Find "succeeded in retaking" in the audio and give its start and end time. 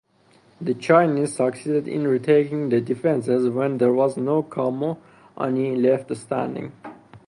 1.35-2.69